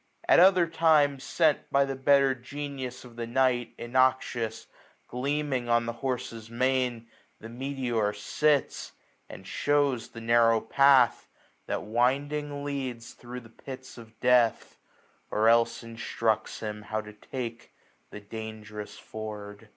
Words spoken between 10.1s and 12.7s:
narrow pathj,, 1 160 That winding